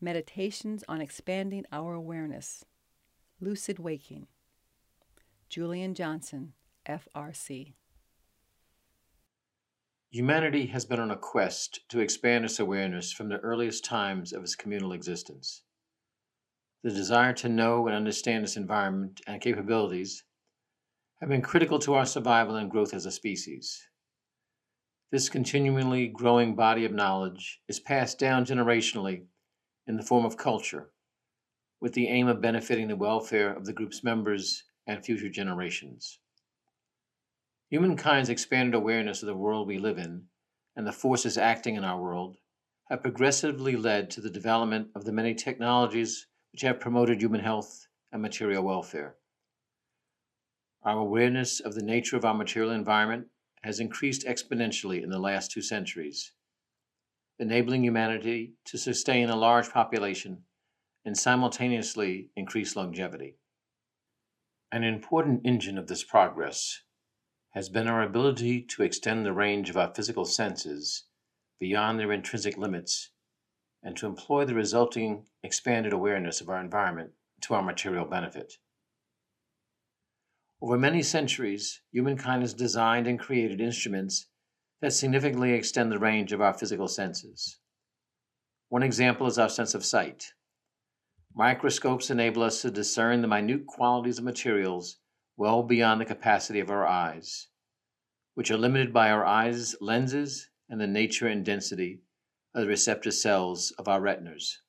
Meditations 0.00 0.84
on 0.88 1.00
Expanding 1.00 1.64
Our 1.72 1.94
Awareness. 1.94 2.64
Lucid 3.40 3.78
Waking. 3.78 4.26
Julian 5.48 5.94
Johnson, 5.94 6.52
FRC. 6.88 7.74
Humanity 10.10 10.66
has 10.66 10.84
been 10.84 11.00
on 11.00 11.10
a 11.10 11.16
quest 11.16 11.88
to 11.88 12.00
expand 12.00 12.44
its 12.44 12.58
awareness 12.58 13.12
from 13.12 13.28
the 13.28 13.38
earliest 13.38 13.84
times 13.84 14.32
of 14.32 14.42
its 14.42 14.56
communal 14.56 14.92
existence. 14.92 15.62
The 16.82 16.90
desire 16.90 17.32
to 17.34 17.48
know 17.48 17.86
and 17.86 17.96
understand 17.96 18.44
its 18.44 18.56
environment 18.56 19.20
and 19.26 19.40
capabilities 19.40 20.24
have 21.20 21.28
been 21.28 21.40
critical 21.40 21.78
to 21.78 21.94
our 21.94 22.04
survival 22.06 22.56
and 22.56 22.70
growth 22.70 22.92
as 22.94 23.06
a 23.06 23.12
species. 23.12 23.88
This 25.10 25.28
continually 25.28 26.08
growing 26.08 26.56
body 26.56 26.84
of 26.84 26.92
knowledge 26.92 27.60
is 27.68 27.78
passed 27.80 28.18
down 28.18 28.44
generationally 28.44 29.26
in 29.86 29.96
the 29.96 30.02
form 30.02 30.24
of 30.24 30.36
culture, 30.36 30.90
with 31.80 31.92
the 31.92 32.08
aim 32.08 32.28
of 32.28 32.40
benefiting 32.40 32.88
the 32.88 32.96
welfare 32.96 33.52
of 33.52 33.66
the 33.66 33.72
group's 33.72 34.02
members 34.02 34.64
and 34.86 35.04
future 35.04 35.28
generations. 35.28 36.18
Humankind's 37.70 38.28
expanded 38.28 38.74
awareness 38.74 39.22
of 39.22 39.26
the 39.26 39.36
world 39.36 39.66
we 39.66 39.78
live 39.78 39.98
in 39.98 40.24
and 40.76 40.86
the 40.86 40.92
forces 40.92 41.38
acting 41.38 41.76
in 41.76 41.84
our 41.84 42.00
world 42.00 42.36
have 42.90 43.02
progressively 43.02 43.76
led 43.76 44.10
to 44.10 44.20
the 44.20 44.30
development 44.30 44.88
of 44.94 45.04
the 45.04 45.12
many 45.12 45.34
technologies 45.34 46.26
which 46.52 46.62
have 46.62 46.80
promoted 46.80 47.20
human 47.20 47.40
health 47.40 47.86
and 48.12 48.20
material 48.20 48.62
welfare. 48.62 49.16
Our 50.84 50.98
awareness 50.98 51.60
of 51.60 51.74
the 51.74 51.82
nature 51.82 52.16
of 52.16 52.24
our 52.24 52.34
material 52.34 52.72
environment 52.72 53.28
has 53.62 53.80
increased 53.80 54.26
exponentially 54.26 55.02
in 55.02 55.08
the 55.08 55.18
last 55.18 55.50
two 55.50 55.62
centuries 55.62 56.32
enabling 57.38 57.84
humanity 57.84 58.54
to 58.64 58.78
sustain 58.78 59.28
a 59.28 59.36
large 59.36 59.70
population 59.70 60.44
and 61.04 61.16
simultaneously 61.16 62.30
increase 62.36 62.76
longevity. 62.76 63.36
An 64.72 64.84
important 64.84 65.42
engine 65.44 65.78
of 65.78 65.86
this 65.86 66.02
progress 66.02 66.82
has 67.50 67.68
been 67.68 67.86
our 67.86 68.02
ability 68.02 68.62
to 68.62 68.82
extend 68.82 69.24
the 69.24 69.32
range 69.32 69.70
of 69.70 69.76
our 69.76 69.92
physical 69.94 70.24
senses 70.24 71.04
beyond 71.60 71.98
their 72.00 72.12
intrinsic 72.12 72.56
limits 72.56 73.10
and 73.82 73.96
to 73.96 74.06
employ 74.06 74.44
the 74.44 74.54
resulting 74.54 75.26
expanded 75.42 75.92
awareness 75.92 76.40
of 76.40 76.48
our 76.48 76.60
environment 76.60 77.12
to 77.42 77.54
our 77.54 77.62
material 77.62 78.04
benefit. 78.04 78.54
Over 80.60 80.78
many 80.78 81.02
centuries, 81.02 81.82
humankind 81.92 82.42
has 82.42 82.54
designed 82.54 83.06
and 83.06 83.18
created 83.18 83.60
instruments 83.60 84.26
that 84.80 84.92
significantly 84.92 85.52
extend 85.52 85.90
the 85.90 85.98
range 85.98 86.32
of 86.32 86.40
our 86.40 86.52
physical 86.52 86.88
senses. 86.88 87.58
One 88.68 88.82
example 88.82 89.26
is 89.26 89.38
our 89.38 89.48
sense 89.48 89.74
of 89.74 89.84
sight. 89.84 90.32
Microscopes 91.34 92.10
enable 92.10 92.42
us 92.42 92.62
to 92.62 92.70
discern 92.70 93.20
the 93.20 93.28
minute 93.28 93.66
qualities 93.66 94.18
of 94.18 94.24
materials 94.24 94.98
well 95.36 95.62
beyond 95.62 96.00
the 96.00 96.04
capacity 96.04 96.60
of 96.60 96.70
our 96.70 96.86
eyes, 96.86 97.48
which 98.34 98.50
are 98.50 98.56
limited 98.56 98.92
by 98.92 99.10
our 99.10 99.24
eyes' 99.24 99.74
lenses 99.80 100.50
and 100.68 100.80
the 100.80 100.86
nature 100.86 101.26
and 101.26 101.44
density 101.44 102.00
of 102.54 102.62
the 102.62 102.68
receptor 102.68 103.10
cells 103.10 103.72
of 103.78 103.88
our 103.88 104.00
retinas. 104.00 104.60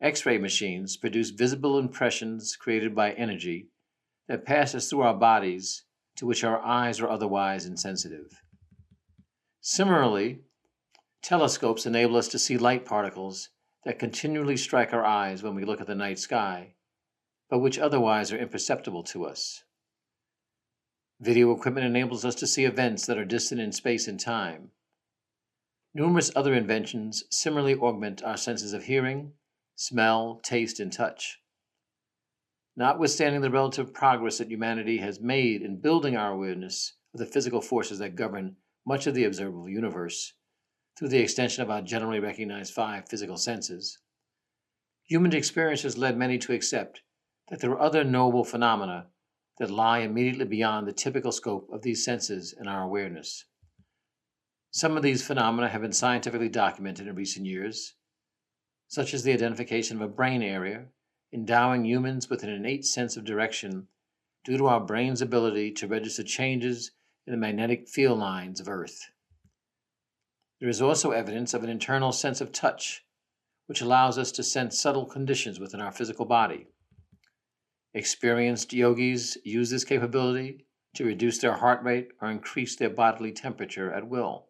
X 0.00 0.24
ray 0.24 0.38
machines 0.38 0.96
produce 0.96 1.30
visible 1.30 1.78
impressions 1.78 2.54
created 2.54 2.94
by 2.94 3.12
energy 3.12 3.68
that 4.28 4.44
passes 4.44 4.88
through 4.88 5.00
our 5.00 5.14
bodies 5.14 5.84
to 6.16 6.26
which 6.26 6.44
our 6.44 6.60
eyes 6.60 7.00
are 7.00 7.08
otherwise 7.08 7.66
insensitive. 7.66 8.40
Similarly, 9.70 10.38
telescopes 11.20 11.84
enable 11.84 12.16
us 12.16 12.26
to 12.28 12.38
see 12.38 12.56
light 12.56 12.86
particles 12.86 13.50
that 13.84 13.98
continually 13.98 14.56
strike 14.56 14.94
our 14.94 15.04
eyes 15.04 15.42
when 15.42 15.54
we 15.54 15.66
look 15.66 15.82
at 15.82 15.86
the 15.86 15.94
night 15.94 16.18
sky, 16.18 16.72
but 17.50 17.58
which 17.58 17.78
otherwise 17.78 18.32
are 18.32 18.38
imperceptible 18.38 19.02
to 19.02 19.26
us. 19.26 19.64
Video 21.20 21.52
equipment 21.52 21.84
enables 21.84 22.24
us 22.24 22.34
to 22.36 22.46
see 22.46 22.64
events 22.64 23.04
that 23.04 23.18
are 23.18 23.26
distant 23.26 23.60
in 23.60 23.70
space 23.70 24.08
and 24.08 24.18
time. 24.18 24.70
Numerous 25.92 26.32
other 26.34 26.54
inventions 26.54 27.24
similarly 27.28 27.74
augment 27.74 28.22
our 28.22 28.38
senses 28.38 28.72
of 28.72 28.84
hearing, 28.84 29.34
smell, 29.76 30.40
taste, 30.42 30.80
and 30.80 30.90
touch. 30.90 31.42
Notwithstanding 32.74 33.42
the 33.42 33.50
relative 33.50 33.92
progress 33.92 34.38
that 34.38 34.50
humanity 34.50 34.96
has 34.96 35.20
made 35.20 35.60
in 35.60 35.82
building 35.82 36.16
our 36.16 36.32
awareness 36.32 36.94
of 37.12 37.20
the 37.20 37.26
physical 37.26 37.60
forces 37.60 37.98
that 37.98 38.16
govern 38.16 38.56
much 38.88 39.06
of 39.06 39.12
the 39.12 39.24
observable 39.24 39.68
universe 39.68 40.32
through 40.98 41.08
the 41.08 41.18
extension 41.18 41.62
of 41.62 41.68
our 41.68 41.82
generally 41.82 42.20
recognized 42.20 42.72
five 42.72 43.06
physical 43.06 43.36
senses, 43.36 43.98
human 45.04 45.34
experience 45.34 45.82
has 45.82 45.98
led 45.98 46.16
many 46.16 46.38
to 46.38 46.54
accept 46.54 47.02
that 47.50 47.60
there 47.60 47.70
are 47.70 47.80
other 47.82 48.02
knowable 48.02 48.44
phenomena 48.44 49.06
that 49.58 49.70
lie 49.70 49.98
immediately 49.98 50.46
beyond 50.46 50.88
the 50.88 50.92
typical 50.92 51.30
scope 51.30 51.68
of 51.70 51.82
these 51.82 52.02
senses 52.02 52.54
and 52.58 52.66
our 52.66 52.82
awareness. 52.82 53.44
Some 54.70 54.96
of 54.96 55.02
these 55.02 55.26
phenomena 55.26 55.68
have 55.68 55.82
been 55.82 55.92
scientifically 55.92 56.48
documented 56.48 57.08
in 57.08 57.14
recent 57.14 57.44
years, 57.44 57.94
such 58.86 59.12
as 59.12 59.22
the 59.22 59.34
identification 59.34 59.96
of 59.96 60.02
a 60.02 60.08
brain 60.08 60.40
area 60.40 60.86
endowing 61.30 61.84
humans 61.84 62.30
with 62.30 62.42
an 62.42 62.48
innate 62.48 62.86
sense 62.86 63.18
of 63.18 63.24
direction 63.26 63.88
due 64.44 64.56
to 64.56 64.66
our 64.66 64.80
brain's 64.80 65.20
ability 65.20 65.72
to 65.72 65.86
register 65.86 66.22
changes 66.22 66.92
in 67.28 67.32
the 67.32 67.36
magnetic 67.36 67.86
field 67.86 68.18
lines 68.18 68.58
of 68.58 68.70
Earth. 68.70 69.10
There 70.60 70.68
is 70.70 70.80
also 70.80 71.10
evidence 71.10 71.52
of 71.52 71.62
an 71.62 71.68
internal 71.68 72.10
sense 72.10 72.40
of 72.40 72.52
touch, 72.52 73.04
which 73.66 73.82
allows 73.82 74.16
us 74.16 74.32
to 74.32 74.42
sense 74.42 74.80
subtle 74.80 75.04
conditions 75.04 75.60
within 75.60 75.82
our 75.82 75.92
physical 75.92 76.24
body. 76.24 76.68
Experienced 77.92 78.72
yogis 78.72 79.36
use 79.44 79.68
this 79.68 79.84
capability 79.84 80.64
to 80.94 81.04
reduce 81.04 81.36
their 81.36 81.52
heart 81.52 81.82
rate 81.82 82.08
or 82.22 82.30
increase 82.30 82.76
their 82.76 82.88
bodily 82.88 83.32
temperature 83.32 83.92
at 83.92 84.08
will. 84.08 84.46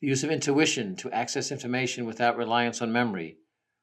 The 0.00 0.08
use 0.08 0.24
of 0.24 0.30
intuition 0.30 0.96
to 0.96 1.12
access 1.12 1.52
information 1.52 2.06
without 2.06 2.38
reliance 2.38 2.80
on 2.80 2.90
memory 2.90 3.36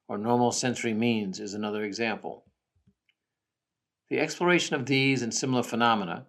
or 0.08 0.18
normal 0.18 0.52
sensory 0.52 0.96
means 0.96 1.40
is 1.40 1.54
another 1.54 1.84
example. 1.84 2.46
The 4.10 4.20
exploration 4.20 4.76
of 4.76 4.88
these 4.88 5.22
and 5.22 5.32
similar 5.32 5.62
phenomena 5.62 6.26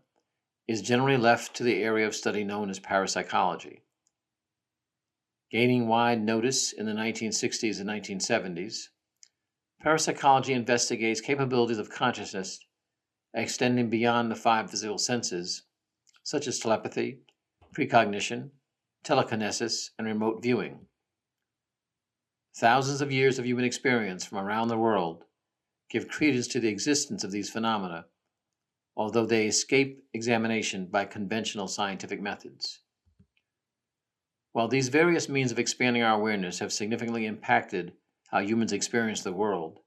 is 0.69 0.83
generally 0.83 1.17
left 1.17 1.55
to 1.55 1.63
the 1.63 1.83
area 1.83 2.07
of 2.07 2.15
study 2.15 2.45
known 2.45 2.71
as 2.71 2.79
parapsychology. 2.79 3.83
Gaining 5.51 5.87
wide 5.87 6.23
notice 6.23 6.73
in 6.73 6.87
the 6.87 6.93
1960s 6.93 7.81
and 7.81 7.89
1970s, 7.89 8.89
parapsychology 9.81 10.53
investigates 10.53 11.21
capabilities 11.21 11.79
of 11.79 11.91
consciousness 11.91 12.59
extending 13.33 13.91
beyond 13.91 14.31
the 14.31 14.35
five 14.35 14.71
physical 14.71 14.99
senses, 14.99 15.63
such 16.23 16.49
as 16.49 16.59
telepathy, 16.59 17.21
precognition, 17.73 18.51
telekinesis, 19.05 19.91
and 19.99 20.07
remote 20.07 20.43
viewing. 20.43 20.81
Thousands 22.57 23.03
of 23.03 23.13
years 23.13 23.39
of 23.39 23.45
human 23.45 23.67
experience 23.67 24.25
from 24.25 24.39
around 24.39 24.69
the 24.69 24.79
world 24.79 25.25
give 25.91 26.09
credence 26.09 26.49
to 26.49 26.59
the 26.59 26.69
existence 26.69 27.23
of 27.23 27.31
these 27.31 27.51
phenomena 27.51 28.07
although 28.97 29.27
they 29.27 29.47
escape 29.47 30.05
examination 30.15 30.87
by 30.87 31.05
conventional 31.05 31.69
scientific 31.69 32.21
methods. 32.21 32.81
While 34.53 34.69
these 34.69 34.89
various 34.89 35.29
means 35.29 35.53
of 35.53 35.59
expanding 35.59 36.03
our 36.03 36.19
awareness 36.19 36.61
have 36.61 36.73
significantly 36.73 37.27
impacted 37.27 37.93
how 38.29 38.39
humans 38.41 38.73
experience 38.73 39.23
the 39.23 39.33
world, 39.33 39.81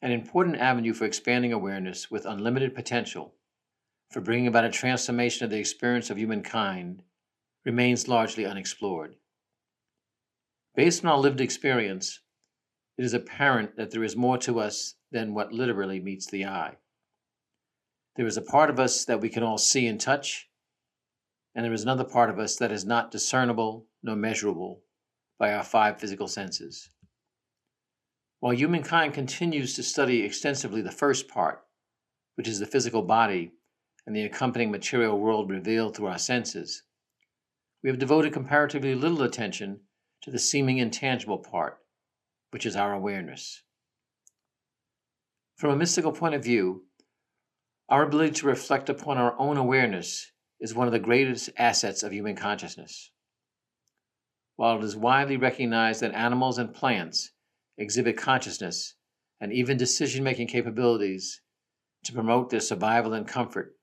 an 0.00 0.12
important 0.12 0.56
avenue 0.56 0.94
for 0.94 1.04
expanding 1.04 1.52
awareness 1.52 2.10
with 2.10 2.24
unlimited 2.24 2.74
potential 2.74 3.34
for 4.10 4.20
bringing 4.20 4.46
about 4.46 4.64
a 4.64 4.70
transformation 4.70 5.44
of 5.44 5.50
the 5.50 5.58
experience 5.58 6.10
of 6.10 6.18
humankind 6.18 7.02
remains 7.64 8.08
largely 8.08 8.46
unexplored. 8.46 9.16
Based 10.74 11.04
on 11.04 11.10
our 11.10 11.18
lived 11.18 11.40
experience, 11.40 12.20
it 12.96 13.04
is 13.04 13.14
apparent 13.14 13.76
that 13.76 13.90
there 13.90 14.04
is 14.04 14.16
more 14.16 14.38
to 14.38 14.60
us 14.60 14.94
than 15.10 15.34
what 15.34 15.52
literally 15.52 16.00
meets 16.00 16.26
the 16.26 16.46
eye. 16.46 16.76
There 18.16 18.26
is 18.26 18.38
a 18.38 18.42
part 18.42 18.70
of 18.70 18.80
us 18.80 19.04
that 19.04 19.20
we 19.20 19.28
can 19.28 19.42
all 19.42 19.58
see 19.58 19.86
and 19.86 20.00
touch, 20.00 20.48
and 21.54 21.64
there 21.64 21.72
is 21.72 21.82
another 21.82 22.04
part 22.04 22.30
of 22.30 22.38
us 22.38 22.56
that 22.56 22.72
is 22.72 22.84
not 22.84 23.10
discernible 23.10 23.86
nor 24.02 24.16
measurable 24.16 24.82
by 25.38 25.52
our 25.52 25.62
five 25.62 26.00
physical 26.00 26.26
senses. 26.26 26.88
While 28.40 28.54
humankind 28.54 29.12
continues 29.12 29.74
to 29.74 29.82
study 29.82 30.22
extensively 30.22 30.80
the 30.80 30.90
first 30.90 31.28
part, 31.28 31.62
which 32.36 32.48
is 32.48 32.58
the 32.58 32.66
physical 32.66 33.02
body 33.02 33.52
and 34.06 34.16
the 34.16 34.24
accompanying 34.24 34.70
material 34.70 35.18
world 35.18 35.50
revealed 35.50 35.94
through 35.94 36.06
our 36.06 36.18
senses, 36.18 36.84
we 37.82 37.90
have 37.90 37.98
devoted 37.98 38.32
comparatively 38.32 38.94
little 38.94 39.22
attention 39.22 39.80
to 40.22 40.30
the 40.30 40.38
seeming 40.38 40.78
intangible 40.78 41.38
part, 41.38 41.78
which 42.50 42.64
is 42.64 42.76
our 42.76 42.94
awareness. 42.94 43.62
From 45.56 45.70
a 45.70 45.76
mystical 45.76 46.12
point 46.12 46.34
of 46.34 46.44
view, 46.44 46.84
our 47.88 48.02
ability 48.02 48.32
to 48.32 48.46
reflect 48.46 48.88
upon 48.88 49.18
our 49.18 49.38
own 49.38 49.56
awareness 49.56 50.32
is 50.60 50.74
one 50.74 50.88
of 50.88 50.92
the 50.92 50.98
greatest 50.98 51.50
assets 51.56 52.02
of 52.02 52.12
human 52.12 52.34
consciousness. 52.34 53.10
while 54.56 54.78
it 54.78 54.84
is 54.84 54.96
widely 54.96 55.36
recognized 55.36 56.00
that 56.00 56.14
animals 56.14 56.56
and 56.58 56.72
plants 56.74 57.32
exhibit 57.76 58.16
consciousness 58.16 58.94
and 59.40 59.52
even 59.52 59.76
decision 59.76 60.24
making 60.24 60.46
capabilities 60.46 61.42
to 62.02 62.12
promote 62.12 62.48
their 62.48 62.60
survival 62.60 63.12
and 63.12 63.28
comfort, 63.28 63.76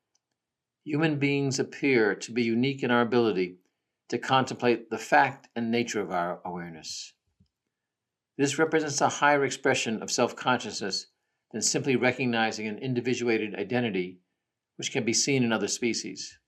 human 0.84 1.20
beings 1.20 1.60
appear 1.60 2.16
to 2.16 2.32
be 2.32 2.44
unique 2.44 2.82
in 2.82 2.90
our 2.90 3.02
ability 3.02 3.58
to 4.10 4.18
contemplate 4.18 4.90
the 4.90 4.98
fact 4.98 5.48
and 5.56 5.70
nature 5.70 6.02
of 6.02 6.12
our 6.12 6.42
awareness. 6.44 7.14
This 8.38 8.58
represents 8.58 9.00
a 9.00 9.10
higher 9.10 9.46
expression 9.46 10.02
of 10.02 10.12
self 10.12 10.36
consciousness 10.36 11.06
than 11.54 11.62
simply 11.62 11.96
recognizing 11.96 12.68
an 12.68 12.80
individuated 12.80 13.56
identity 13.56 14.20
which 14.76 14.92
can 14.92 15.06
be 15.06 15.14
seen 15.14 15.44
in 15.44 15.54
other 15.54 15.68
species. 15.68 16.40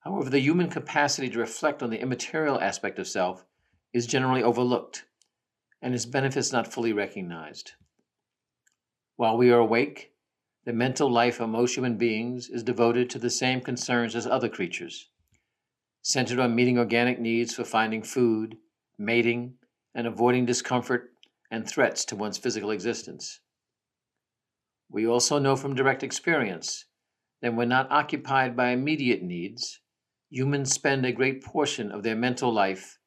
However, 0.00 0.30
the 0.30 0.40
human 0.40 0.70
capacity 0.70 1.28
to 1.28 1.38
reflect 1.38 1.82
on 1.82 1.90
the 1.90 2.00
immaterial 2.00 2.60
aspect 2.60 2.98
of 2.98 3.08
self 3.08 3.44
is 3.92 4.06
generally 4.06 4.42
overlooked 4.42 5.04
and 5.82 5.94
its 5.94 6.06
benefits 6.06 6.52
not 6.52 6.72
fully 6.72 6.92
recognized. 6.92 7.72
While 9.16 9.36
we 9.36 9.50
are 9.50 9.58
awake, 9.58 10.12
the 10.64 10.72
mental 10.72 11.10
life 11.10 11.40
of 11.40 11.50
most 11.50 11.74
human 11.74 11.98
beings 11.98 12.48
is 12.48 12.62
devoted 12.62 13.10
to 13.10 13.18
the 13.18 13.30
same 13.30 13.60
concerns 13.60 14.14
as 14.14 14.28
other 14.28 14.48
creatures, 14.48 15.10
centered 16.02 16.38
on 16.38 16.54
meeting 16.54 16.78
organic 16.78 17.18
needs 17.18 17.52
for 17.52 17.64
finding 17.64 18.04
food, 18.04 18.56
mating, 18.96 19.54
and 19.92 20.06
avoiding 20.06 20.46
discomfort 20.46 21.10
and 21.50 21.68
threats 21.68 22.04
to 22.04 22.16
one's 22.16 22.38
physical 22.38 22.70
existence. 22.70 23.40
We 24.92 25.06
also 25.06 25.38
know 25.38 25.56
from 25.56 25.74
direct 25.74 26.02
experience 26.02 26.84
that 27.40 27.54
when 27.54 27.70
not 27.70 27.90
occupied 27.90 28.54
by 28.54 28.70
immediate 28.70 29.22
needs, 29.22 29.80
humans 30.28 30.70
spend 30.70 31.06
a 31.06 31.12
great 31.12 31.42
portion 31.42 31.90
of 31.90 32.02
their 32.02 32.14
mental 32.14 32.52
life 32.52 32.98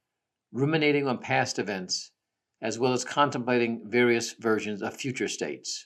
ruminating 0.51 1.07
on 1.07 1.19
past 1.19 1.59
events 1.59 2.11
as 2.59 2.79
well 2.79 2.93
as 2.93 3.05
contemplating 3.05 3.87
various 3.87 4.33
versions 4.33 4.81
of 4.81 4.95
future 4.95 5.27
states. 5.27 5.85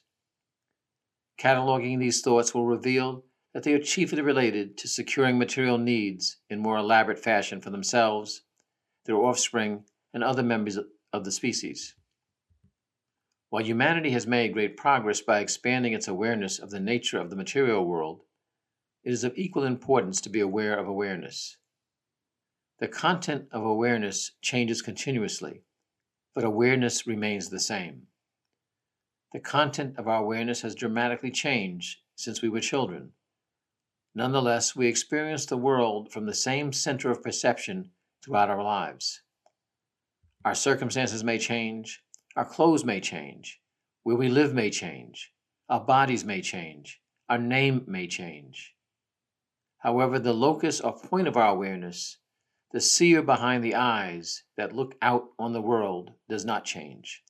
Cataloging 1.38 2.00
these 2.00 2.22
thoughts 2.22 2.54
will 2.54 2.66
reveal 2.66 3.26
that 3.54 3.64
they 3.64 3.74
are 3.74 3.80
chiefly 3.80 4.22
related 4.22 4.78
to 4.78 4.88
securing 4.88 5.38
material 5.38 5.78
needs 5.78 6.38
in 6.50 6.60
more 6.60 6.78
elaborate 6.78 7.20
fashion 7.20 7.60
for 7.60 7.72
themselves, 7.72 8.44
their 9.06 9.18
offspring, 9.18 9.84
and 10.14 10.24
other 10.24 10.44
members 10.44 10.78
of 11.12 11.26
the 11.26 11.32
species. 11.32 11.96
While 13.50 13.64
humanity 13.64 14.12
has 14.12 14.28
made 14.28 14.54
great 14.54 14.78
progress 14.78 15.22
by 15.22 15.40
expanding 15.40 15.94
its 15.94 16.08
awareness 16.08 16.60
of 16.60 16.70
the 16.70 16.80
nature 16.80 17.20
of 17.20 17.32
the 17.32 17.36
material 17.36 17.86
world, 17.86 18.22
it 19.04 19.12
is 19.12 19.24
of 19.24 19.36
equal 19.36 19.64
importance 19.64 20.22
to 20.22 20.30
be 20.30 20.40
aware 20.40 20.78
of 20.78 20.88
awareness. 20.88 21.58
The 22.80 22.88
content 22.88 23.48
of 23.52 23.64
awareness 23.64 24.34
changes 24.42 24.84
continuously, 24.84 25.64
but 26.36 26.44
awareness 26.44 27.08
remains 27.08 27.50
the 27.50 27.60
same. 27.60 28.08
The 29.34 29.40
content 29.40 29.98
of 29.98 30.08
our 30.08 30.22
awareness 30.22 30.62
has 30.62 30.76
dramatically 30.76 31.32
changed 31.32 32.00
since 32.16 32.42
we 32.42 32.50
were 32.50 32.60
children. 32.60 33.14
Nonetheless, 34.14 34.76
we 34.76 34.88
experience 34.88 35.46
the 35.46 35.58
world 35.58 36.12
from 36.12 36.26
the 36.26 36.34
same 36.34 36.72
center 36.72 37.10
of 37.10 37.24
perception 37.24 37.92
throughout 38.24 38.50
our 38.50 38.64
lives. 38.64 39.22
Our 40.46 40.56
circumstances 40.56 41.24
may 41.24 41.38
change, 41.38 42.04
our 42.36 42.46
clothes 42.46 42.84
may 42.86 43.00
change, 43.00 43.60
where 44.04 44.16
we 44.16 44.30
live 44.30 44.54
may 44.54 44.70
change, 44.70 45.32
our 45.68 45.80
bodies 45.80 46.24
may 46.24 46.42
change, 46.42 47.02
our 47.28 47.38
name 47.38 47.84
may 47.88 48.08
change. 48.08 48.76
However, 49.80 50.20
the 50.20 50.34
locus 50.34 50.82
or 50.82 51.00
point 51.00 51.28
of 51.28 51.38
our 51.38 51.50
awareness, 51.54 52.18
the 52.72 52.82
seer 52.82 53.22
behind 53.22 53.64
the 53.64 53.76
eyes 53.76 54.44
that 54.58 54.76
look 54.76 54.96
out 55.02 55.30
on 55.40 55.54
the 55.54 55.62
world, 55.62 56.12
does 56.28 56.46
not 56.46 56.66
change. 56.66 57.24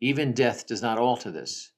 Even 0.00 0.32
death 0.32 0.66
does 0.66 0.82
not 0.82 0.98
alter 0.98 1.30
this. 1.30 1.72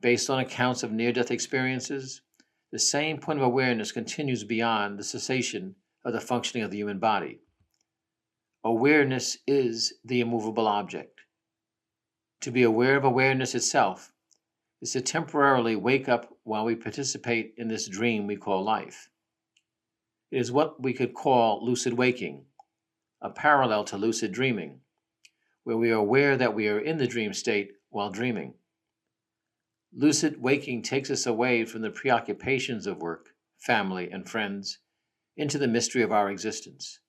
Based 0.00 0.30
on 0.30 0.40
accounts 0.40 0.82
of 0.82 0.92
near 0.92 1.12
death 1.12 1.30
experiences, 1.30 2.22
the 2.70 2.78
same 2.78 3.18
point 3.18 3.38
of 3.38 3.44
awareness 3.44 3.92
continues 3.92 4.44
beyond 4.44 4.98
the 4.98 5.04
cessation 5.04 5.74
of 6.04 6.12
the 6.12 6.20
functioning 6.20 6.64
of 6.64 6.70
the 6.70 6.76
human 6.76 6.98
body. 6.98 7.40
Awareness 8.68 9.38
is 9.46 9.94
the 10.04 10.20
immovable 10.20 10.66
object. 10.66 11.22
To 12.42 12.50
be 12.50 12.62
aware 12.62 12.98
of 12.98 13.04
awareness 13.04 13.54
itself 13.54 14.12
is 14.82 14.92
to 14.92 15.00
temporarily 15.00 15.74
wake 15.74 16.06
up 16.06 16.36
while 16.42 16.66
we 16.66 16.76
participate 16.76 17.54
in 17.56 17.68
this 17.68 17.88
dream 17.88 18.26
we 18.26 18.36
call 18.36 18.62
life. 18.62 19.08
It 20.30 20.36
is 20.36 20.52
what 20.52 20.82
we 20.82 20.92
could 20.92 21.14
call 21.14 21.64
lucid 21.64 21.94
waking, 21.94 22.44
a 23.22 23.30
parallel 23.30 23.84
to 23.84 23.96
lucid 23.96 24.32
dreaming, 24.32 24.82
where 25.64 25.78
we 25.78 25.90
are 25.90 25.94
aware 25.94 26.36
that 26.36 26.54
we 26.54 26.68
are 26.68 26.78
in 26.78 26.98
the 26.98 27.06
dream 27.06 27.32
state 27.32 27.70
while 27.88 28.10
dreaming. 28.10 28.52
Lucid 29.94 30.42
waking 30.42 30.82
takes 30.82 31.10
us 31.10 31.24
away 31.24 31.64
from 31.64 31.80
the 31.80 31.90
preoccupations 31.90 32.86
of 32.86 33.00
work, 33.00 33.30
family, 33.56 34.10
and 34.10 34.28
friends 34.28 34.80
into 35.38 35.56
the 35.56 35.66
mystery 35.66 36.02
of 36.02 36.12
our 36.12 36.30
existence. 36.30 37.00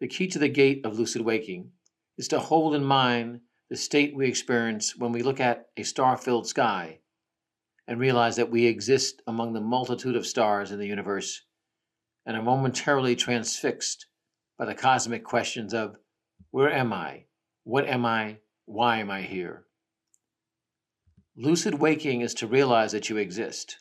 The 0.00 0.08
key 0.08 0.28
to 0.28 0.38
the 0.38 0.48
gate 0.48 0.86
of 0.86 0.98
lucid 0.98 1.22
waking 1.22 1.72
is 2.16 2.28
to 2.28 2.38
hold 2.38 2.74
in 2.74 2.84
mind 2.84 3.40
the 3.68 3.76
state 3.76 4.14
we 4.14 4.28
experience 4.28 4.96
when 4.96 5.12
we 5.12 5.22
look 5.22 5.40
at 5.40 5.66
a 5.76 5.82
star 5.82 6.16
filled 6.16 6.46
sky 6.46 7.00
and 7.86 7.98
realize 7.98 8.36
that 8.36 8.50
we 8.50 8.66
exist 8.66 9.22
among 9.26 9.52
the 9.52 9.60
multitude 9.60 10.14
of 10.14 10.26
stars 10.26 10.70
in 10.70 10.78
the 10.78 10.86
universe 10.86 11.42
and 12.24 12.36
are 12.36 12.42
momentarily 12.42 13.16
transfixed 13.16 14.06
by 14.56 14.66
the 14.66 14.74
cosmic 14.74 15.24
questions 15.24 15.74
of 15.74 15.96
where 16.50 16.70
am 16.70 16.92
I? 16.92 17.24
What 17.64 17.86
am 17.86 18.06
I? 18.06 18.38
Why 18.66 18.98
am 18.98 19.10
I 19.10 19.22
here? 19.22 19.64
Lucid 21.36 21.74
waking 21.74 22.20
is 22.20 22.34
to 22.34 22.46
realize 22.46 22.92
that 22.92 23.08
you 23.08 23.16
exist. 23.16 23.78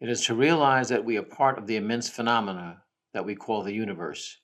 It 0.00 0.08
is 0.08 0.24
to 0.26 0.34
realize 0.34 0.88
that 0.88 1.04
we 1.04 1.16
are 1.16 1.22
part 1.22 1.58
of 1.58 1.66
the 1.66 1.76
immense 1.76 2.08
phenomena 2.08 2.82
that 3.12 3.24
we 3.24 3.34
call 3.34 3.62
the 3.62 3.72
universe. 3.72 4.38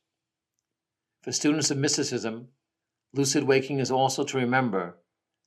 For 1.23 1.33
students 1.33 1.71
of 1.71 1.77
mysticism, 1.77 2.49
lucid 3.13 3.45
waking 3.45 3.79
is 3.79 3.91
also 3.91 4.25
to 4.25 4.39
remember 4.39 4.99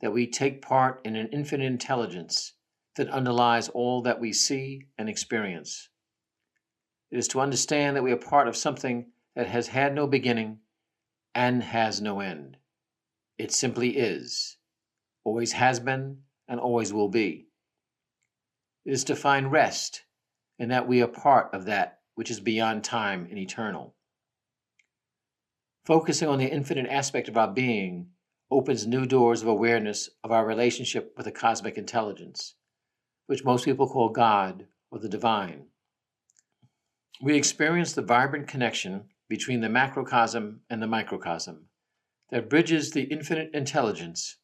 that 0.02 0.14
we 0.14 0.28
take 0.28 0.62
part 0.62 1.02
in 1.04 1.16
an 1.16 1.30
infinite 1.30 1.66
intelligence 1.66 2.54
that 2.96 3.10
underlies 3.10 3.70
all 3.70 4.02
that 4.04 4.20
we 4.20 4.34
see 4.34 4.88
and 4.98 5.10
experience. 5.10 5.90
It 7.10 7.18
is 7.18 7.28
to 7.30 7.42
understand 7.42 7.96
that 7.96 8.04
we 8.04 8.12
are 8.12 8.18
part 8.18 8.48
of 8.48 8.56
something 8.56 9.12
that 9.36 9.48
has 9.48 9.68
had 9.68 9.96
no 9.96 10.06
beginning 10.06 10.60
and 11.34 11.64
has 11.64 12.02
no 12.02 12.20
end. 12.20 12.58
It 13.40 13.52
simply 13.52 13.98
is, 13.98 14.58
always 15.24 15.54
has 15.54 15.80
been, 15.80 16.20
and 16.48 16.60
always 16.60 16.94
will 16.94 17.10
be. 17.10 17.48
It 18.86 18.94
is 18.94 19.04
to 19.06 19.16
find 19.16 19.52
rest 19.52 20.04
in 20.60 20.70
that 20.70 20.88
we 20.88 21.02
are 21.02 21.08
part 21.08 21.52
of 21.54 21.66
that 21.66 22.02
which 22.14 22.30
is 22.30 22.40
beyond 22.40 22.84
time 22.84 23.28
and 23.30 23.40
eternal. 23.40 23.96
Focusing 25.86 26.30
on 26.30 26.40
the 26.40 26.50
infinite 26.50 26.90
aspect 26.90 27.28
of 27.28 27.38
our 27.38 27.52
being 27.52 28.08
opens 28.50 28.88
new 28.88 29.06
doors 29.06 29.42
of 29.42 29.50
awareness 29.50 30.10
of 30.24 30.32
our 30.32 30.46
relationship 30.46 31.14
with 31.18 31.26
the 31.26 31.32
cosmic 31.32 31.78
intelligence, 31.78 32.56
which 33.28 33.44
most 33.44 33.66
people 33.66 33.90
call 33.90 34.08
God 34.08 34.68
or 34.90 35.00
the 35.00 35.10
divine. 35.10 35.66
We 37.22 37.36
experience 37.36 37.92
the 37.92 38.02
vibrant 38.02 38.48
connection 38.48 39.10
between 39.28 39.60
the 39.60 39.68
macrocosm 39.68 40.62
and 40.70 40.82
the 40.82 40.88
microcosm 40.88 41.68
that 42.30 42.50
bridges 42.50 42.92
the 42.92 43.04
infinite 43.04 43.50
intelligence 43.54 44.38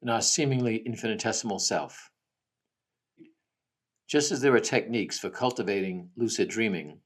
and 0.00 0.10
our 0.10 0.22
seemingly 0.22 0.76
infinitesimal 0.76 1.58
self. 1.58 2.10
Just 4.06 4.32
as 4.32 4.40
there 4.40 4.54
are 4.54 4.60
techniques 4.60 5.18
for 5.18 5.28
cultivating 5.28 6.10
lucid 6.16 6.48
dreaming, 6.48 7.00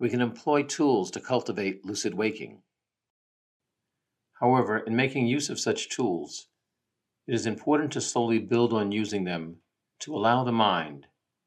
we 0.00 0.08
can 0.08 0.20
employ 0.20 0.64
tools 0.64 1.12
to 1.12 1.20
cultivate 1.20 1.84
lucid 1.84 2.14
waking. 2.14 2.62
However, 4.44 4.80
in 4.80 4.94
making 4.94 5.26
use 5.26 5.48
of 5.48 5.58
such 5.58 5.88
tools, 5.88 6.48
it 7.26 7.34
is 7.34 7.46
important 7.46 7.90
to 7.92 8.00
slowly 8.02 8.38
build 8.38 8.74
on 8.74 8.92
using 8.92 9.24
them 9.24 9.62
to 10.00 10.14
allow 10.14 10.44
the 10.44 10.52
mind, 10.52 11.06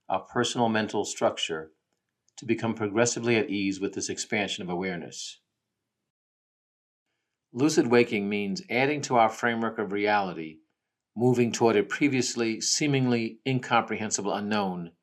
our 0.09 0.21
personal 0.21 0.67
mental 0.67 1.05
structure, 1.05 1.73
to 2.37 2.45
become 2.47 2.73
progressively 2.73 3.35
at 3.35 3.51
ease 3.51 3.79
with 3.79 3.93
this 3.93 4.09
expansion 4.09 4.63
of 4.63 4.69
awareness. 4.71 5.39
Lucid 7.53 7.85
waking 7.85 8.27
means 8.27 8.63
adding 8.67 9.01
to 9.01 9.15
our 9.15 9.29
framework 9.29 9.77
of 9.77 9.91
reality, 9.91 10.57
moving 11.15 11.51
toward 11.51 11.75
a 11.75 11.83
previously 11.83 12.59
seemingly 12.59 13.37
incomprehensible 13.45 14.33
unknown 14.33 14.93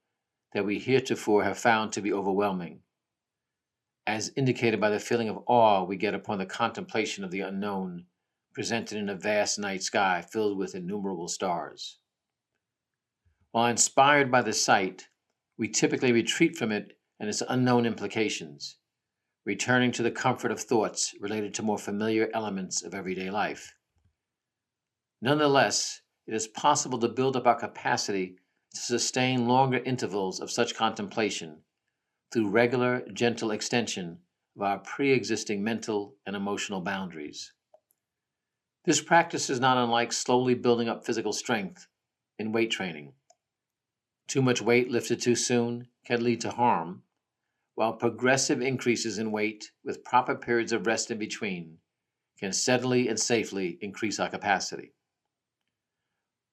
that 0.53 0.67
we 0.67 0.81
heretofore 0.81 1.45
have 1.45 1.59
found 1.59 1.93
to 1.93 2.03
be 2.03 2.13
overwhelming 2.13 2.81
as 4.07 4.33
indicated 4.37 4.81
by 4.81 4.91
the 4.91 5.01
feeling 5.01 5.29
of 5.29 5.43
awe 5.47 5.85
we 5.85 5.97
get 5.97 6.15
upon 6.15 6.39
the 6.39 6.47
contemplation 6.47 7.25
of 7.25 7.31
the 7.31 7.41
unknown 7.41 8.05
presented 8.53 8.99
in 8.99 9.09
a 9.09 9.15
vast 9.15 9.59
night 9.59 9.83
sky 9.83 10.23
filled 10.23 10.57
with 10.57 10.75
innumerable 10.75 11.29
stars. 11.29 11.99
While 13.51 13.67
inspired 13.67 14.31
by 14.31 14.43
the 14.43 14.53
sight, 14.53 15.09
we 15.59 15.69
typically 15.69 16.13
retreat 16.13 16.57
from 16.57 16.71
it 16.71 16.97
and 17.19 17.29
its 17.29 17.43
unknown 17.49 17.87
implications, 17.87 18.77
returning 19.45 19.93
to 19.93 20.03
the 20.03 20.11
comfort 20.11 20.53
of 20.53 20.61
thoughts 20.61 21.15
related 21.21 21.55
to 21.55 21.63
more 21.63 21.79
familiar 21.79 22.31
elements 22.35 22.83
of 22.83 22.95
everyday 22.95 23.31
life. 23.31 23.75
Nonetheless, 25.21 26.03
it 26.27 26.35
is 26.35 26.47
possible 26.47 26.99
to 26.99 27.09
build 27.09 27.37
up 27.37 27.47
our 27.47 27.55
capacity 27.55 28.37
to 28.75 28.81
sustain 28.81 29.49
longer 29.49 29.79
intervals 29.79 30.41
of 30.41 30.51
such 30.51 30.75
contemplation 30.75 31.59
through 32.35 32.49
regular, 32.49 33.05
gentle 33.13 33.53
extension 33.53 34.19
of 34.57 34.63
our 34.63 34.79
pre 34.81 35.13
existing 35.13 35.63
mental 35.63 36.17
and 36.27 36.35
emotional 36.35 36.81
boundaries. 36.81 37.53
This 38.85 39.01
practice 39.01 39.49
is 39.49 39.61
not 39.61 39.77
unlike 39.77 40.13
slowly 40.13 40.55
building 40.55 40.89
up 40.89 41.07
physical 41.07 41.33
strength 41.33 41.87
in 42.37 42.51
weight 42.51 42.73
training. 42.73 43.13
Too 44.27 44.43
much 44.43 44.61
weight 44.61 44.91
lifted 44.91 45.23
too 45.23 45.37
soon 45.37 45.87
can 46.05 46.25
lead 46.25 46.41
to 46.41 46.51
harm, 46.51 47.05
while 47.77 47.93
progressive 47.93 48.61
increases 48.61 49.17
in 49.17 49.31
weight 49.31 49.71
with 49.85 50.03
proper 50.03 50.35
periods 50.35 50.73
of 50.73 50.89
rest 50.89 51.13
in 51.13 51.19
between 51.19 51.79
can 52.41 52.53
steadily 52.53 53.07
and 53.07 53.21
safely 53.21 53.79
increase 53.81 54.19
our 54.19 54.29
capacity. 54.29 54.93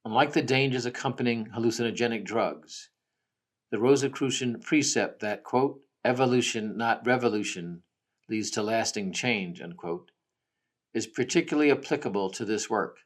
Unlike 0.06 0.34
the 0.34 0.44
dangers 0.44 0.86
accompanying 0.86 1.48
hallucinogenic 1.48 2.24
drugs, 2.24 2.92
the 3.72 3.80
Rosicrucian 3.80 4.60
precept 4.60 5.22
that, 5.22 5.44
quote, 5.44 5.80
evolution, 6.04 6.78
not 6.78 7.06
revolution, 7.08 7.84
leads 8.30 8.51
to 8.51 8.62
lasting 8.62 9.13
change, 9.13 9.62
unquote, 9.62 10.12
is 10.94 11.08
particularly 11.08 11.72
applicable 11.72 12.30
to 12.32 12.44
this 12.44 12.70
work. 12.70 12.98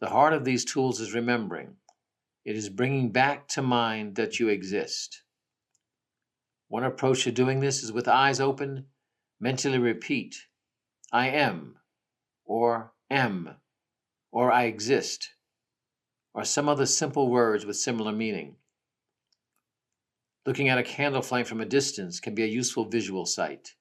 The 0.00 0.10
heart 0.10 0.34
of 0.34 0.44
these 0.44 0.64
tools 0.64 1.00
is 1.00 1.14
remembering. 1.14 1.76
It 2.44 2.56
is 2.56 2.68
bringing 2.68 3.12
back 3.12 3.48
to 3.48 3.62
mind 3.62 4.16
that 4.16 4.38
you 4.38 4.48
exist. 4.48 5.22
One 6.68 6.84
approach 6.84 7.24
to 7.24 7.32
doing 7.32 7.60
this 7.60 7.82
is 7.82 7.92
with 7.92 8.08
eyes 8.08 8.40
open, 8.40 8.86
mentally 9.40 9.78
repeat, 9.78 10.36
I 11.12 11.28
am, 11.28 11.76
or 12.44 12.92
am, 13.10 13.56
or 14.32 14.50
I 14.50 14.64
exist, 14.64 15.30
or 16.34 16.44
some 16.44 16.68
other 16.68 16.86
simple 16.86 17.30
words 17.30 17.64
with 17.64 17.76
similar 17.76 18.12
meaning. 18.12 18.56
Looking 20.44 20.68
at 20.68 20.78
a 20.78 20.82
candle 20.82 21.22
flame 21.22 21.44
from 21.44 21.60
a 21.60 21.66
distance 21.66 22.18
can 22.18 22.34
be 22.34 22.42
a 22.42 22.46
useful 22.46 22.88
visual 22.88 23.26
sight. 23.26 23.74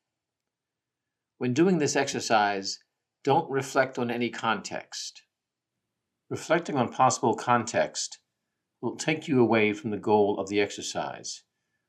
When 1.39 1.53
doing 1.53 1.79
this 1.79 1.95
exercise, 1.95 2.77
don't 3.23 3.49
reflect 3.49 3.97
on 3.97 4.11
any 4.11 4.29
context. 4.29 5.23
Reflecting 6.29 6.75
on 6.75 6.89
possible 6.89 7.33
context 7.35 8.19
will 8.79 8.95
take 8.95 9.27
you 9.27 9.39
away 9.39 9.73
from 9.73 9.89
the 9.89 9.97
goal 9.97 10.39
of 10.39 10.49
the 10.49 10.61
exercise, 10.61 11.43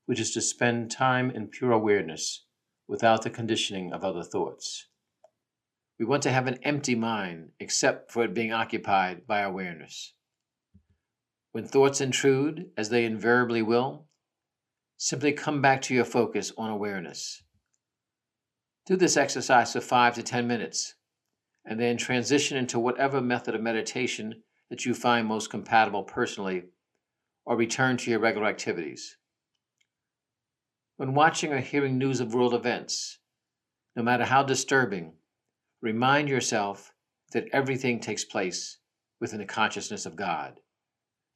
which 0.06 0.18
is 0.18 0.32
to 0.32 0.40
spend 0.40 0.90
time 0.90 1.30
in 1.30 1.48
pure 1.48 1.72
awareness 1.72 2.46
without 2.88 3.22
the 3.22 3.30
conditioning 3.30 3.92
of 3.92 4.02
other 4.02 4.22
thoughts. 4.22 4.88
We 5.98 6.06
want 6.06 6.22
to 6.24 6.32
have 6.32 6.46
an 6.46 6.58
empty 6.62 6.94
mind 6.94 7.50
except 7.60 8.10
for 8.10 8.24
it 8.24 8.34
being 8.34 8.52
occupied 8.52 9.26
by 9.26 9.40
awareness. 9.40 10.14
When 11.52 11.66
thoughts 11.66 12.00
intrude, 12.00 12.70
as 12.76 12.88
they 12.88 13.04
invariably 13.04 13.60
will, 13.62 14.08
simply 15.04 15.32
come 15.32 15.60
back 15.60 15.82
to 15.82 15.94
your 15.94 16.04
focus 16.04 16.52
on 16.56 16.70
awareness. 16.70 17.42
Do 18.86 18.96
this 18.96 19.16
exercise 19.16 19.72
for 19.72 19.80
five 19.80 20.14
to 20.14 20.22
10 20.22 20.46
minutes, 20.46 20.94
and 21.64 21.80
then 21.80 21.96
transition 21.96 22.56
into 22.56 22.78
whatever 22.78 23.20
method 23.20 23.54
of 23.54 23.60
meditation 23.60 24.42
that 24.70 24.84
you 24.84 24.94
find 24.94 25.26
most 25.26 25.50
compatible 25.50 26.02
personally, 26.02 26.64
or 27.44 27.56
return 27.56 27.96
to 27.96 28.10
your 28.10 28.20
regular 28.20 28.46
activities. 28.46 29.16
When 30.96 31.14
watching 31.14 31.52
or 31.52 31.60
hearing 31.60 31.98
news 31.98 32.20
of 32.20 32.34
world 32.34 32.54
events, 32.54 33.18
no 33.96 34.02
matter 34.02 34.24
how 34.24 34.42
disturbing, 34.42 35.14
Remind 35.82 36.28
yourself 36.28 36.94
that 37.32 37.48
everything 37.52 37.98
takes 37.98 38.24
place 38.24 38.78
within 39.20 39.40
the 39.40 39.44
consciousness 39.44 40.06
of 40.06 40.14
God, 40.14 40.60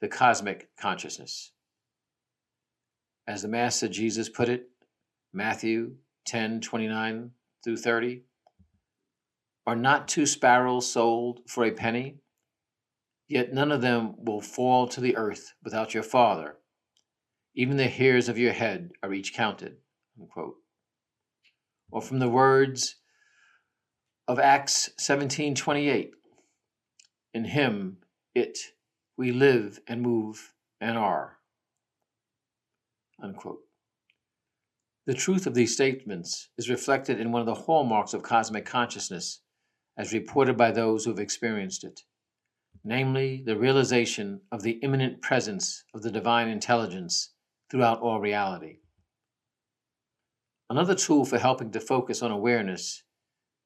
the 0.00 0.06
cosmic 0.06 0.68
consciousness. 0.78 1.50
As 3.28 3.42
the 3.42 3.48
Master 3.48 3.88
Jesus 3.88 4.28
put 4.28 4.48
it, 4.48 4.68
Matthew 5.32 5.96
10 6.26 6.60
29 6.60 7.30
through 7.64 7.76
30, 7.76 8.22
are 9.66 9.76
not 9.76 10.06
two 10.06 10.26
sparrows 10.26 10.90
sold 10.90 11.40
for 11.48 11.64
a 11.64 11.72
penny? 11.72 12.18
Yet 13.28 13.52
none 13.52 13.72
of 13.72 13.80
them 13.80 14.14
will 14.24 14.40
fall 14.40 14.86
to 14.88 15.00
the 15.00 15.16
earth 15.16 15.54
without 15.64 15.92
your 15.92 16.04
Father. 16.04 16.58
Even 17.56 17.76
the 17.76 17.88
hairs 17.88 18.28
of 18.28 18.38
your 18.38 18.52
head 18.52 18.92
are 19.02 19.12
each 19.12 19.34
counted. 19.34 19.78
Unquote. 20.20 20.56
Or 21.90 22.00
from 22.00 22.20
the 22.20 22.28
words 22.28 22.96
of 24.28 24.38
Acts 24.38 24.90
17:28. 24.98 26.12
In 27.34 27.44
him 27.44 27.98
it 28.34 28.58
we 29.16 29.32
live 29.32 29.80
and 29.88 30.00
move 30.02 30.54
and 30.80 30.96
are. 30.96 31.35
Unquote. 33.22 33.60
The 35.06 35.14
truth 35.14 35.46
of 35.46 35.54
these 35.54 35.72
statements 35.72 36.48
is 36.58 36.68
reflected 36.68 37.20
in 37.20 37.30
one 37.30 37.40
of 37.40 37.46
the 37.46 37.54
hallmarks 37.54 38.12
of 38.12 38.22
cosmic 38.22 38.66
consciousness 38.66 39.40
as 39.96 40.12
reported 40.12 40.56
by 40.56 40.70
those 40.70 41.04
who 41.04 41.10
have 41.10 41.20
experienced 41.20 41.84
it, 41.84 42.00
namely 42.84 43.42
the 43.46 43.56
realization 43.56 44.40
of 44.50 44.62
the 44.62 44.78
immanent 44.82 45.22
presence 45.22 45.84
of 45.94 46.02
the 46.02 46.10
divine 46.10 46.48
intelligence 46.48 47.30
throughout 47.70 48.00
all 48.00 48.20
reality. 48.20 48.78
Another 50.68 50.94
tool 50.94 51.24
for 51.24 51.38
helping 51.38 51.70
to 51.70 51.80
focus 51.80 52.22
on 52.22 52.32
awareness 52.32 53.04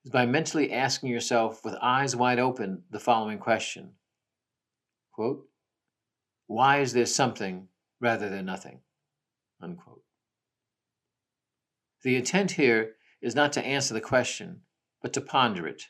is 0.04 0.11
by 0.11 0.26
mentally 0.26 0.73
asking 0.73 1.11
yourself 1.11 1.64
with 1.64 1.75
eyes 1.80 2.14
wide 2.14 2.38
open 2.38 2.85
the 2.90 3.00
following 3.00 3.38
question 3.38 3.92
quote, 5.12 5.49
Why 6.47 6.80
is 6.80 6.92
there 6.92 7.07
something 7.07 7.69
rather 8.00 8.28
than 8.28 8.47
nothing? 8.47 8.80
Unquote. 9.62 10.02
The 12.02 12.17
intent 12.17 12.52
here 12.52 12.97
is 13.21 13.35
not 13.35 13.52
to 13.52 13.64
answer 13.64 13.93
the 13.93 14.00
question, 14.00 14.62
but 15.02 15.12
to 15.12 15.21
ponder 15.21 15.67
it. 15.67 15.85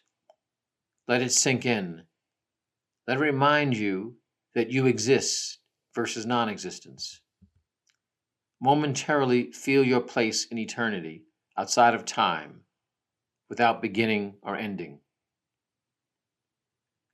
Let 1.07 1.23
it 1.23 1.33
sink 1.33 1.65
in. 1.65 2.03
Let 3.07 3.19
it 3.19 3.21
remind 3.21 3.77
you 3.77 4.17
that 4.55 4.71
you 4.71 4.87
exist 4.87 5.59
versus 5.95 6.27
non 6.27 6.49
existence. 6.49 7.21
Momentarily 8.61 9.53
feel 9.53 9.85
your 9.85 10.01
place 10.01 10.47
in 10.47 10.59
eternity 10.59 11.25
outside 11.57 11.95
of 11.95 12.05
time 12.05 12.63
without 13.49 13.83
beginning 13.83 14.35
or 14.43 14.57
ending. 14.57 15.01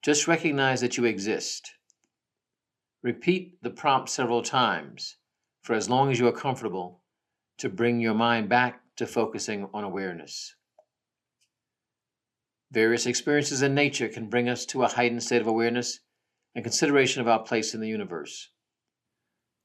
Just 0.02 0.28
recognize 0.28 0.80
that 0.80 0.96
you 0.96 1.04
exist. 1.04 1.72
Repeat 3.02 3.62
the 3.62 3.70
prompt 3.70 4.08
several 4.08 4.42
times 4.42 5.16
for 5.66 5.75
as 5.75 5.90
long 5.90 6.12
as 6.12 6.18
you 6.20 6.28
are 6.28 6.32
comfortable 6.32 7.00
to 7.58 7.68
bring 7.68 7.99
your 7.99 8.14
mind 8.14 8.49
back 8.49 8.82
to 8.94 9.04
focusing 9.04 9.68
on 9.75 9.82
awareness. 9.82 10.54
Various 12.70 13.04
experiences 13.04 13.62
in 13.62 13.75
nature 13.75 14.06
can 14.06 14.28
bring 14.28 14.49
us 14.49 14.64
to 14.66 14.85
a 14.85 14.88
heightened 14.88 15.25
state 15.25 15.40
of 15.40 15.49
awareness 15.49 15.99
and 16.54 16.64
consideration 16.64 17.20
of 17.20 17.26
our 17.26 17.40
place 17.40 17.75
in 17.75 17.80
the 17.80 17.88
universe. 17.88 18.50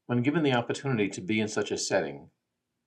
When 0.07 0.23
given 0.23 0.41
the 0.41 0.55
opportunity 0.55 1.07
to 1.07 1.21
be 1.21 1.39
in 1.39 1.47
such 1.47 1.69
a 1.69 1.77
setting, 1.77 2.31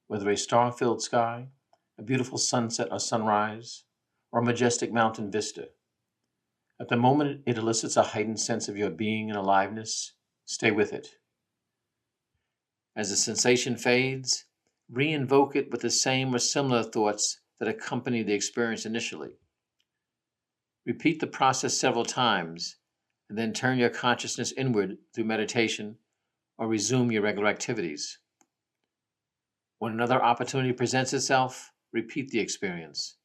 whether 0.09 0.28
a 0.28 0.37
star 0.37 0.73
filled 0.73 1.00
sky, 1.00 1.50
a 1.97 2.02
beautiful 2.02 2.37
sunset 2.37 2.88
or 2.90 2.99
sunrise, 2.99 3.85
or 4.33 4.40
a 4.40 4.44
majestic 4.44 4.92
mountain 4.92 5.30
vista. 5.30 5.68
At 6.80 6.88
the 6.88 6.97
moment 6.97 7.42
it 7.47 7.59
elicits 7.59 7.97
a 7.97 8.02
heightened 8.02 8.40
sense 8.40 8.68
of 8.68 8.76
your 8.76 8.90
being 8.90 9.30
and 9.30 9.38
aliveness, 9.38 10.14
stay 10.47 10.73
with 10.73 10.92
it. 10.92 11.11
As 12.96 13.10
the 13.10 13.16
sensation 13.16 13.76
fades, 13.76 14.44
re-invoke 14.88 15.56
it 15.56 15.70
with 15.70 15.80
the 15.80 15.90
same 15.90 16.34
or 16.34 16.38
similar 16.38 16.82
thoughts 16.82 17.40
that 17.58 17.68
accompany 17.68 18.22
the 18.22 18.34
experience 18.34 18.86
initially. 18.86 19.32
Repeat 20.86 21.20
the 21.20 21.26
process 21.26 21.74
several 21.74 22.04
times, 22.04 22.76
and 23.28 23.38
then 23.38 23.52
turn 23.52 23.78
your 23.78 23.90
consciousness 23.90 24.52
inward 24.52 24.98
through 25.12 25.24
meditation 25.24 25.96
or 26.58 26.68
resume 26.68 27.10
your 27.10 27.22
regular 27.22 27.48
activities. 27.48 28.18
When 29.78 29.92
another 29.92 30.22
opportunity 30.22 30.72
presents 30.72 31.12
itself, 31.12 31.72
repeat 31.92 32.28
the 32.28 32.38
experience. 32.38 33.16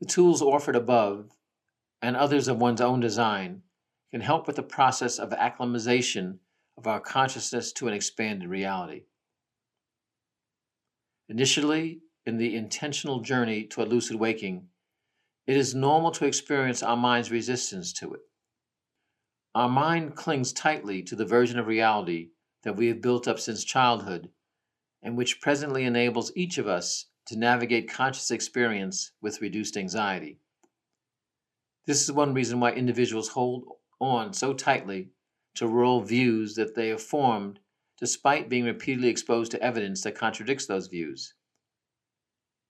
The 0.00 0.06
tools 0.06 0.40
offered 0.40 0.76
above 0.76 1.30
and 2.00 2.16
others 2.16 2.48
of 2.48 2.58
one's 2.58 2.80
own 2.80 3.00
design 3.00 3.62
can 4.10 4.22
help 4.22 4.46
with 4.46 4.56
the 4.56 4.62
process 4.62 5.18
of 5.18 5.32
acclimatization 5.32 6.40
of 6.80 6.86
our 6.86 7.00
consciousness 7.00 7.72
to 7.74 7.88
an 7.88 7.94
expanded 7.94 8.48
reality. 8.48 9.02
Initially, 11.28 12.00
in 12.24 12.38
the 12.38 12.56
intentional 12.56 13.20
journey 13.20 13.64
to 13.64 13.82
a 13.82 13.84
lucid 13.84 14.16
waking, 14.16 14.66
it 15.46 15.58
is 15.58 15.74
normal 15.74 16.10
to 16.12 16.24
experience 16.24 16.82
our 16.82 16.96
mind's 16.96 17.30
resistance 17.30 17.92
to 17.92 18.14
it. 18.14 18.20
Our 19.54 19.68
mind 19.68 20.16
clings 20.16 20.54
tightly 20.54 21.02
to 21.02 21.14
the 21.14 21.26
version 21.26 21.58
of 21.58 21.66
reality 21.66 22.30
that 22.62 22.76
we 22.76 22.86
have 22.88 23.02
built 23.02 23.28
up 23.28 23.38
since 23.38 23.62
childhood 23.62 24.30
and 25.02 25.16
which 25.16 25.40
presently 25.40 25.84
enables 25.84 26.32
each 26.34 26.56
of 26.56 26.66
us 26.66 27.06
to 27.26 27.38
navigate 27.38 27.90
conscious 27.90 28.30
experience 28.30 29.12
with 29.20 29.42
reduced 29.42 29.76
anxiety. 29.76 30.38
This 31.86 32.02
is 32.02 32.12
one 32.12 32.32
reason 32.32 32.58
why 32.58 32.72
individuals 32.72 33.28
hold 33.28 33.64
on 34.00 34.32
so 34.32 34.54
tightly 34.54 35.10
to 35.60 35.68
world 35.68 36.08
views 36.08 36.54
that 36.54 36.74
they 36.74 36.88
have 36.88 37.02
formed 37.02 37.60
despite 37.98 38.48
being 38.48 38.64
repeatedly 38.64 39.08
exposed 39.08 39.50
to 39.52 39.62
evidence 39.62 40.02
that 40.02 40.14
contradicts 40.14 40.64
those 40.64 40.86
views. 40.86 41.34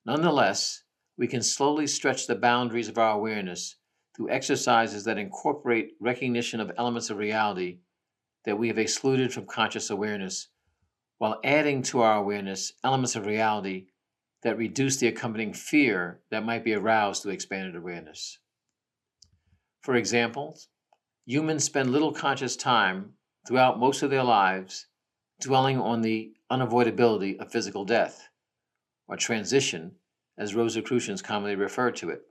Nonetheless, 0.05 0.83
we 1.17 1.29
can 1.29 1.41
slowly 1.41 1.87
stretch 1.87 2.27
the 2.27 2.35
boundaries 2.35 2.89
of 2.89 2.99
our 2.99 3.13
awareness 3.13 3.77
through 4.17 4.31
exercises 4.31 5.05
that 5.05 5.19
incorporate 5.19 5.93
recognition 6.01 6.59
of 6.59 6.73
elements 6.77 7.11
of 7.11 7.17
reality 7.17 7.79
that 8.45 8.59
we 8.59 8.67
have 8.67 8.79
excluded 8.79 9.33
from 9.33 9.47
conscious 9.47 9.89
awareness, 9.89 10.49
while 11.19 11.39
adding 11.45 11.83
to 11.83 12.01
our 12.01 12.17
awareness 12.17 12.73
elements 12.83 13.15
of 13.15 13.25
reality 13.25 13.87
that 14.43 14.59
reduce 14.59 14.97
the 14.97 15.07
accompanying 15.07 15.53
fear 15.53 16.23
that 16.33 16.45
might 16.45 16.65
be 16.65 16.75
aroused 16.75 17.23
through 17.23 17.31
expanded 17.31 17.77
awareness. 17.77 18.41
For 19.81 19.95
example, 19.95 20.59
humans 21.31 21.63
spend 21.63 21.93
little 21.93 22.11
conscious 22.11 22.57
time 22.57 23.13
throughout 23.47 23.79
most 23.79 24.03
of 24.03 24.11
their 24.11 24.25
lives 24.25 24.89
dwelling 25.41 25.79
on 25.79 26.03
the 26.03 26.33
unavoidability 26.51 27.39
of 27.39 27.53
physical 27.53 27.85
death, 27.85 28.29
or 29.07 29.17
transition, 29.17 29.93
as 30.37 30.57
Rosicrucians 30.57 31.23
commonly 31.23 31.55
refer 31.55 31.93
to 31.93 32.11
it, 32.11 32.23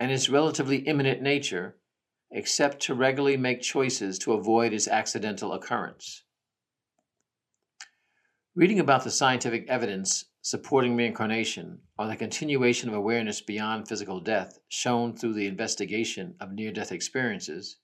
and 0.00 0.10
its 0.10 0.30
relatively 0.30 0.78
imminent 0.78 1.20
nature, 1.20 1.76
except 2.30 2.80
to 2.80 2.94
regularly 2.94 3.36
make 3.36 3.60
choices 3.60 4.18
to 4.20 4.32
avoid 4.32 4.72
its 4.72 4.88
accidental 4.88 5.52
occurrence. 5.52 6.24
Reading 8.54 8.80
about 8.80 9.04
the 9.04 9.10
scientific 9.10 9.68
evidence 9.68 10.24
supporting 10.40 10.96
reincarnation 10.96 11.80
or 11.98 12.06
the 12.06 12.16
continuation 12.16 12.88
of 12.88 12.94
awareness 12.94 13.42
beyond 13.42 13.86
physical 13.86 14.18
death 14.18 14.58
shown 14.68 15.14
through 15.14 15.34
the 15.34 15.46
investigation 15.46 16.34
of 16.40 16.52
near 16.52 16.72
death 16.72 16.90
experiences 16.90 17.76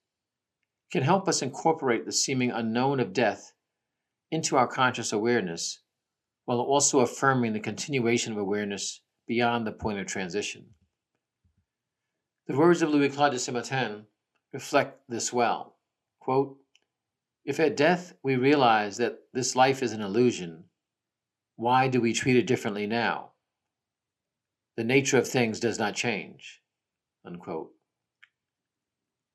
can 0.95 1.03
help 1.03 1.27
us 1.27 1.43
incorporate 1.43 2.07
the 2.07 2.13
seeming 2.13 2.53
unknown 2.53 3.01
of 3.01 3.13
death 3.13 3.53
into 4.31 4.57
our 4.57 4.69
conscious 4.69 5.13
awareness 5.13 5.81
while 6.45 6.61
also 6.61 7.01
affirming 7.01 7.53
the 7.53 7.59
continuation 7.59 8.33
of 8.33 8.39
awareness 8.39 9.01
beyond 9.27 9.67
the 9.67 9.73
point 9.73 9.99
of 9.99 10.07
transition. 10.07 10.65
The 12.47 12.57
words 12.57 12.81
of 12.81 12.91
Louis 12.91 13.09
Claude 13.09 13.33
de 13.33 13.41
Saint-Martin 13.41 14.07
reflect 14.53 15.01
this 15.09 15.33
well. 15.33 15.75
Quote, 16.21 16.59
if 17.45 17.59
at 17.59 17.77
death 17.77 18.15
we 18.23 18.37
realize 18.37 18.97
that 18.99 19.19
this 19.33 19.57
life 19.57 19.83
is 19.83 19.93
an 19.93 20.01
illusion, 20.01 20.63
why 21.57 21.89
do 21.89 22.01
we 22.01 22.13
treat 22.13 22.37
it 22.37 22.47
differently 22.47 22.87
now? 22.87 23.33
The 24.77 24.85
nature 24.85 25.19
of 25.19 25.27
things 25.27 25.59
does 25.59 25.77
not 25.77 25.97
change. 25.97 26.63
Unquote. 27.27 27.74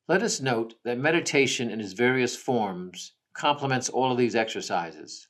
Let 0.10 0.24
us 0.24 0.42
note 0.42 0.74
that 0.86 0.98
meditation 0.98 1.70
in 1.70 1.80
its 1.80 1.94
various 1.94 2.36
forms 2.36 3.14
complements 3.34 3.90
all 3.90 4.12
of 4.12 4.18
these 4.18 4.36
exercises. 4.36 5.28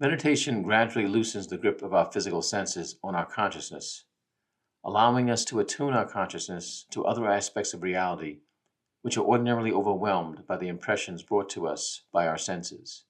Meditation 0.00 0.64
gradually 0.64 1.06
loosens 1.06 1.46
the 1.46 1.56
grip 1.56 1.80
of 1.82 1.94
our 1.94 2.10
physical 2.10 2.42
senses 2.42 2.96
on 3.04 3.14
our 3.14 3.24
consciousness, 3.24 4.06
allowing 4.84 5.30
us 5.30 5.44
to 5.44 5.60
attune 5.60 5.94
our 5.94 6.04
consciousness 6.04 6.86
to 6.90 7.04
other 7.04 7.30
aspects 7.30 7.72
of 7.72 7.84
reality 7.84 8.40
which 9.02 9.16
are 9.16 9.24
ordinarily 9.24 9.70
overwhelmed 9.70 10.44
by 10.48 10.56
the 10.56 10.66
impressions 10.66 11.22
brought 11.22 11.48
to 11.50 11.68
us 11.68 12.02
by 12.12 12.26
our 12.26 12.38
senses. 12.38 13.04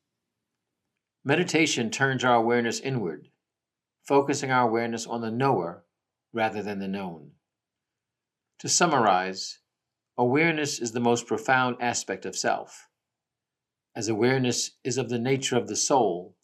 Meditation 1.24 1.90
turns 1.90 2.22
our 2.22 2.34
awareness 2.34 2.78
inward, 2.78 3.28
focusing 4.02 4.50
our 4.50 4.68
awareness 4.68 5.06
on 5.06 5.22
the 5.22 5.30
knower 5.30 5.82
rather 6.30 6.62
than 6.62 6.78
the 6.78 6.88
known. 6.88 7.30
To 8.58 8.68
summarize, 8.68 9.60
awareness 10.16 10.80
is 10.80 10.92
the 10.92 11.00
most 11.00 11.26
profound 11.26 11.76
aspect 11.80 12.24
of 12.26 12.36
self, 12.36 12.88
as 13.94 14.08
awareness 14.08 14.72
is 14.82 14.98
of 14.98 15.08
the 15.08 15.18
nature 15.18 15.56
of 15.56 15.68
the 15.68 15.76
soul, 15.76 16.36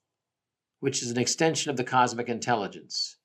which 0.80 1.02
is 1.02 1.10
an 1.10 1.18
extension 1.18 1.70
of 1.70 1.76
the 1.76 1.84
cosmic 1.84 2.28
intelligence. 2.28 3.16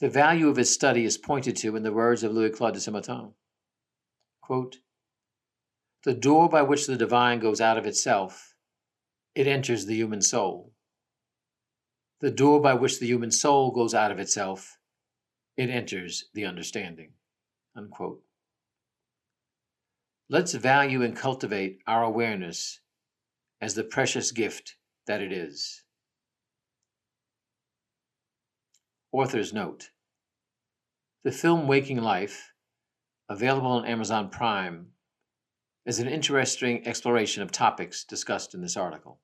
The 0.00 0.08
value 0.08 0.48
of 0.48 0.56
his 0.56 0.72
study 0.72 1.04
is 1.04 1.16
pointed 1.16 1.56
to 1.56 1.76
in 1.76 1.82
the 1.82 1.92
words 1.92 2.22
of 2.22 2.32
Louis 2.32 2.50
Claude 2.50 2.74
de 2.74 2.80
Saint-Martin. 2.80 3.32
The 6.04 6.14
door 6.14 6.48
by 6.48 6.62
which 6.62 6.86
the 6.86 6.96
divine 6.96 7.40
goes 7.40 7.60
out 7.60 7.78
of 7.78 7.86
itself 7.86 8.54
it 9.36 9.46
enters 9.46 9.84
the 9.84 9.94
human 9.94 10.22
soul. 10.22 10.72
The 12.20 12.30
door 12.30 12.58
by 12.58 12.72
which 12.72 12.98
the 12.98 13.06
human 13.06 13.30
soul 13.30 13.70
goes 13.70 13.92
out 13.92 14.10
of 14.10 14.18
itself, 14.18 14.78
it 15.58 15.68
enters 15.68 16.24
the 16.32 16.46
understanding. 16.46 17.12
Unquote. 17.76 18.22
Let's 20.28 20.54
value 20.54 21.02
and 21.02 21.16
cultivate 21.16 21.80
our 21.86 22.02
awareness 22.02 22.80
as 23.60 23.74
the 23.74 23.84
precious 23.84 24.32
gift 24.32 24.76
that 25.06 25.22
it 25.22 25.32
is. 25.32 25.84
Author's 29.12 29.52
note 29.52 29.90
The 31.22 31.30
film 31.30 31.68
Waking 31.68 31.98
Life, 31.98 32.52
available 33.28 33.70
on 33.70 33.86
Amazon 33.86 34.28
Prime, 34.28 34.88
is 35.86 36.00
an 36.00 36.08
interesting 36.08 36.86
exploration 36.86 37.42
of 37.44 37.52
topics 37.52 38.04
discussed 38.04 38.52
in 38.52 38.60
this 38.60 38.76
article. 38.76 39.20